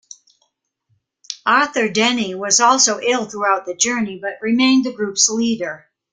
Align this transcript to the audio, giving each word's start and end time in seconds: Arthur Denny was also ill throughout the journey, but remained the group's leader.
Arthur 1.45 1.87
Denny 1.87 2.33
was 2.33 2.59
also 2.59 2.99
ill 2.99 3.25
throughout 3.29 3.67
the 3.67 3.75
journey, 3.75 4.17
but 4.19 4.39
remained 4.41 4.83
the 4.83 4.91
group's 4.91 5.29
leader. 5.29 5.91